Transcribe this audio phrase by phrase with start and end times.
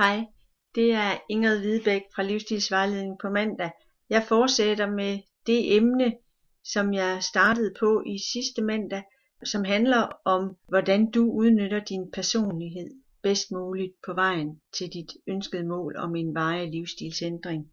[0.00, 0.26] Hej,
[0.74, 3.70] det er Ingrid Hvidebæk fra Livsstilsvejledning på mandag.
[4.10, 6.16] Jeg fortsætter med det emne,
[6.64, 9.02] som jeg startede på i sidste mandag,
[9.44, 12.90] som handler om, hvordan du udnytter din personlighed
[13.22, 17.70] bedst muligt på vejen til dit ønskede mål om en varig livsstilsændring.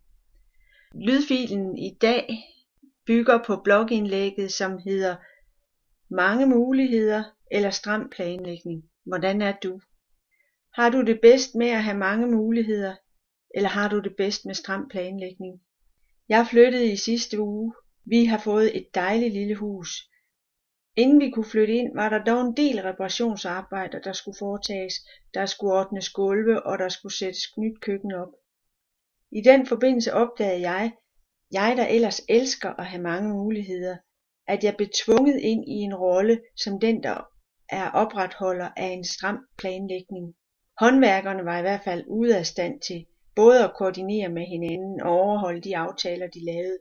[0.95, 2.43] Lydfilen i dag
[3.05, 5.15] bygger på blogindlægget, som hedder
[6.09, 8.83] Mange muligheder eller stram planlægning.
[9.05, 9.79] Hvordan er du?
[10.77, 12.95] Har du det bedst med at have mange muligheder,
[13.55, 15.61] eller har du det bedst med stram planlægning?
[16.29, 17.73] Jeg flyttede i sidste uge.
[18.05, 19.89] Vi har fået et dejligt lille hus.
[20.95, 24.93] Inden vi kunne flytte ind, var der dog en del reparationsarbejder, der skulle foretages.
[25.33, 28.33] Der skulle ordnes gulve, og der skulle sættes nyt køkken op.
[29.31, 30.91] I den forbindelse opdagede jeg,
[31.51, 33.97] jeg der ellers elsker at have mange muligheder,
[34.47, 37.17] at jeg blev tvunget ind i en rolle som den, der
[37.69, 40.35] er opretholder af en stram planlægning.
[40.79, 45.11] Håndværkerne var i hvert fald ude af stand til både at koordinere med hinanden og
[45.11, 46.77] overholde de aftaler, de lavede.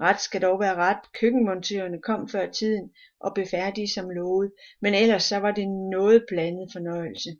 [0.00, 1.12] Ret skal dog være ret.
[1.20, 2.90] Køkkenmontørerne kom før tiden
[3.20, 7.36] og blev færdige som lovet, men ellers så var det noget blandet fornøjelse.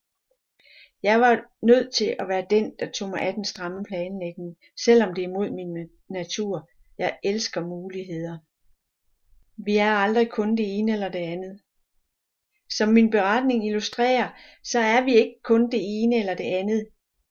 [1.02, 5.14] Jeg var nødt til at være den, der tog mig af den stramme planlægning, selvom
[5.14, 6.70] det er imod min natur.
[6.98, 8.38] Jeg elsker muligheder.
[9.56, 11.60] Vi er aldrig kun det ene eller det andet.
[12.70, 14.28] Som min beretning illustrerer,
[14.64, 16.88] så er vi ikke kun det ene eller det andet.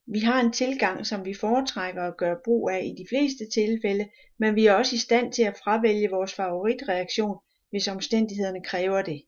[0.08, 4.10] Vi har en tilgang, som vi foretrækker at gøre brug af i de fleste tilfælde,
[4.40, 7.38] men vi er også i stand til at fravælge vores favoritreaktion,
[7.70, 9.22] hvis omstændighederne kræver det.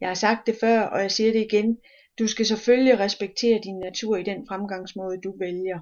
[0.00, 1.78] Jeg har sagt det før, og jeg siger det igen.
[2.18, 5.78] Du skal selvfølgelig respektere din natur i den fremgangsmåde, du vælger.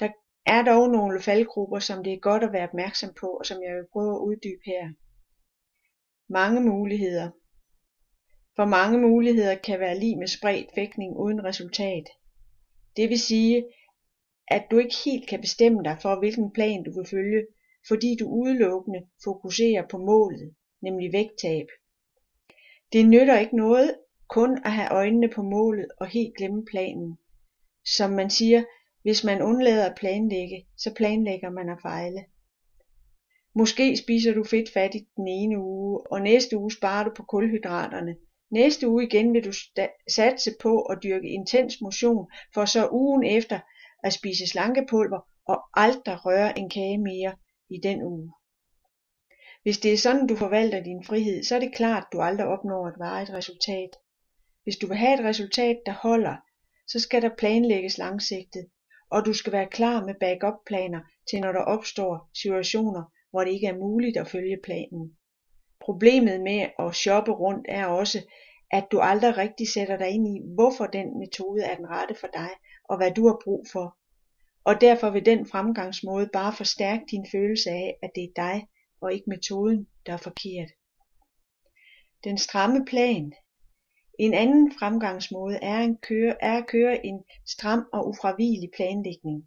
[0.00, 0.08] Der
[0.46, 3.74] er dog nogle faldgrupper, som det er godt at være opmærksom på, og som jeg
[3.76, 4.84] vil prøve at uddybe her.
[6.28, 7.30] Mange muligheder.
[8.60, 12.04] For mange muligheder kan være lige med spredt fægtning uden resultat.
[12.96, 13.64] Det vil sige,
[14.48, 17.46] at du ikke helt kan bestemme dig for, hvilken plan du vil følge,
[17.88, 21.66] fordi du udelukkende fokuserer på målet, nemlig vægttab.
[22.92, 27.18] Det nytter ikke noget kun at have øjnene på målet og helt glemme planen.
[27.96, 28.62] Som man siger,
[29.02, 32.24] hvis man undlader at planlægge, så planlægger man at fejle.
[33.54, 38.16] Måske spiser du fedtfattigt den ene uge, og næste uge sparer du på kulhydraterne–
[38.50, 39.52] Næste uge igen vil du
[40.14, 43.60] satse på at dyrke intens motion for så ugen efter
[44.04, 47.36] at spise slankepulver og aldrig røre en kage mere
[47.70, 48.32] i den uge.
[49.62, 52.88] Hvis det er sådan, du forvalter din frihed, så er det klart, du aldrig opnår
[52.88, 53.90] et varigt resultat.
[54.62, 56.36] Hvis du vil have et resultat, der holder,
[56.86, 58.66] så skal der planlægges langsigtet,
[59.10, 61.00] og du skal være klar med backup-planer
[61.30, 65.16] til når der opstår situationer, hvor det ikke er muligt at følge planen.
[65.80, 68.18] Problemet med at shoppe rundt er også,
[68.70, 72.28] at du aldrig rigtig sætter dig ind i, hvorfor den metode er den rette for
[72.34, 72.50] dig,
[72.88, 73.96] og hvad du har brug for.
[74.64, 78.68] Og derfor vil den fremgangsmåde bare forstærke din følelse af, at det er dig
[79.00, 80.70] og ikke metoden, der er forkert.
[82.24, 83.32] Den stramme plan.
[84.18, 89.44] En anden fremgangsmåde er, en køre, er at køre en stram og ufravigelig planlægning.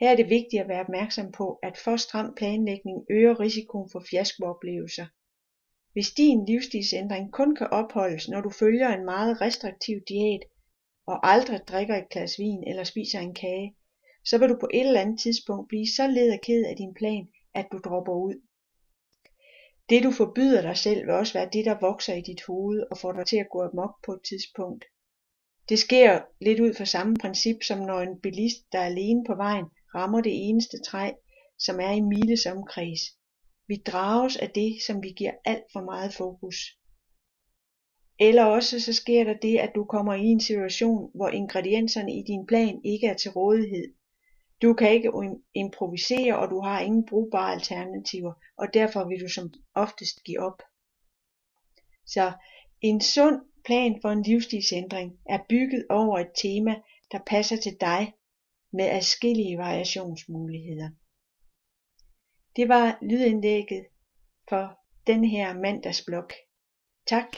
[0.00, 4.02] Her er det vigtigt at være opmærksom på, at for stram planlægning øger risikoen for
[4.10, 5.06] fiaskooplevelser.
[5.92, 10.40] Hvis din livsstilsændring kun kan opholdes, når du følger en meget restriktiv diæt
[11.06, 13.76] og aldrig drikker et glas vin eller spiser en kage,
[14.24, 16.94] så vil du på et eller andet tidspunkt blive så led og ked af din
[16.94, 18.34] plan, at du dropper ud.
[19.88, 22.98] Det du forbyder dig selv vil også være det, der vokser i dit hoved og
[22.98, 24.84] får dig til at gå amok på et tidspunkt.
[25.68, 29.34] Det sker lidt ud fra samme princip, som når en bilist, der er alene på
[29.34, 31.12] vejen, rammer det eneste træ,
[31.58, 33.00] som er i miles omkreds.
[33.68, 36.56] Vi drages af det, som vi giver alt for meget fokus.
[38.20, 42.22] Eller også så sker der det, at du kommer i en situation, hvor ingredienserne i
[42.26, 43.94] din plan ikke er til rådighed.
[44.62, 45.10] Du kan ikke
[45.54, 50.62] improvisere, og du har ingen brugbare alternativer, og derfor vil du som oftest give op.
[52.06, 52.32] Så
[52.80, 56.74] en sund plan for en livsstilsændring er bygget over et tema,
[57.12, 58.12] der passer til dig
[58.72, 60.90] med adskillige variationsmuligheder.
[62.56, 63.86] Det var lydindlægget
[64.48, 66.32] for den her mandagsblok.
[67.06, 67.36] Tak.